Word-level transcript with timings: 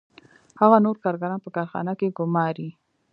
هغه 0.61 0.77
نور 0.85 0.95
کارګران 1.03 1.39
په 1.43 1.49
کارخانه 1.55 1.91
کې 1.99 2.15
ګوماري 2.17 2.69